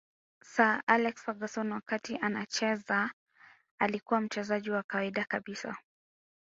Sir 0.43 0.81
Alex 0.87 1.15
Ferguson 1.25 1.71
wakati 1.71 2.15
anacheza 2.21 3.11
alikuwa 3.79 4.21
mchezaji 4.21 4.71
wa 4.71 4.83
kawaida 4.83 5.25
kabisa 5.25 5.77